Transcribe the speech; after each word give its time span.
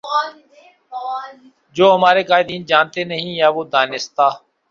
جو 1.75 1.85
ہمارے 1.95 2.23
قائدین 2.23 2.61
جانتے 2.65 3.03
نہیں 3.03 3.31
یا 3.35 3.49
وہ 3.55 3.63
دانستہ 3.73 4.27